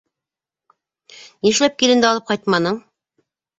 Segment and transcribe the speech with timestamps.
[1.49, 2.83] Нишләп киленде алып ҡайтманың?